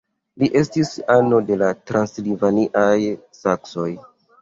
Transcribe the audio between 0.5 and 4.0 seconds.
estis ano de la transilvaniaj saksoj.